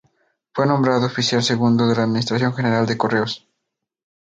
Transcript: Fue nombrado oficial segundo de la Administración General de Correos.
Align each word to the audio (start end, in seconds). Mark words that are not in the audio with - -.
Fue 0.53 0.65
nombrado 0.65 1.05
oficial 1.05 1.43
segundo 1.43 1.87
de 1.87 1.95
la 1.95 2.01
Administración 2.01 2.55
General 2.55 2.87
de 2.87 2.97
Correos. 2.97 3.47